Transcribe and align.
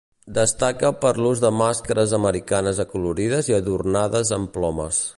Destaca 0.35 0.89
per 1.03 1.11
l'ús 1.25 1.43
de 1.43 1.51
màscares 1.59 2.17
americanes 2.19 2.83
acolorides 2.87 3.53
i 3.53 3.59
adornades 3.63 4.37
amb 4.41 4.55
plomes. 4.59 5.09